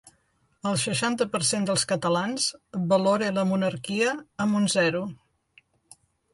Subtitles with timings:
[0.69, 2.49] El seixanta per cent dels catalans
[2.95, 5.07] valora la monarquia amb un zero.